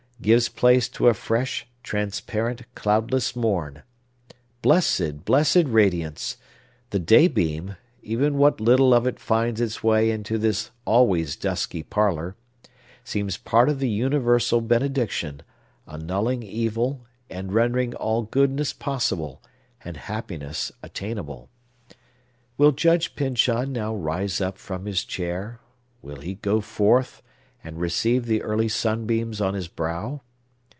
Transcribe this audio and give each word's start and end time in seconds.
—gives 0.23 0.49
place 0.49 0.87
to 0.87 1.07
a 1.07 1.15
fresh, 1.15 1.67
transparent, 1.81 2.61
cloudless 2.75 3.35
morn. 3.35 3.81
Blessed, 4.61 5.25
blessed 5.25 5.63
radiance! 5.65 6.37
The 6.91 6.99
daybeam—even 6.99 8.37
what 8.37 8.61
little 8.61 8.93
of 8.93 9.07
it 9.07 9.19
finds 9.19 9.59
its 9.59 9.83
way 9.83 10.11
into 10.11 10.37
this 10.37 10.69
always 10.85 11.35
dusky 11.35 11.81
parlor—seems 11.81 13.37
part 13.37 13.67
of 13.67 13.79
the 13.79 13.89
universal 13.89 14.61
benediction, 14.61 15.41
annulling 15.87 16.43
evil, 16.43 17.03
and 17.27 17.51
rendering 17.51 17.95
all 17.95 18.21
goodness 18.21 18.73
possible, 18.73 19.41
and 19.83 19.97
happiness 19.97 20.71
attainable. 20.83 21.49
Will 22.59 22.73
Judge 22.73 23.15
Pyncheon 23.15 23.71
now 23.71 23.95
rise 23.95 24.39
up 24.39 24.59
from 24.59 24.85
his 24.85 25.03
chair? 25.03 25.59
Will 26.03 26.21
he 26.21 26.35
go 26.35 26.61
forth, 26.61 27.23
and 27.63 27.79
receive 27.79 28.25
the 28.25 28.41
early 28.41 28.67
sunbeams 28.67 29.39
on 29.39 29.53
his 29.53 29.67
brow? 29.67 30.19